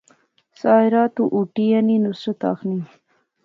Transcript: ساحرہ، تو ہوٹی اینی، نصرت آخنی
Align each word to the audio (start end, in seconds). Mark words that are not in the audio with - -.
ساحرہ، 0.59 1.03
تو 1.15 1.23
ہوٹی 1.33 1.65
اینی، 1.73 1.95
نصرت 2.05 2.39
آخنی 2.51 2.79